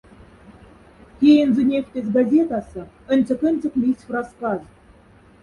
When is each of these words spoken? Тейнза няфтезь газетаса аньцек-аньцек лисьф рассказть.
Тейнза 1.19 1.63
няфтезь 1.71 2.13
газетаса 2.15 2.83
аньцек-аньцек 3.11 3.73
лисьф 3.81 4.07
рассказть. 4.17 4.71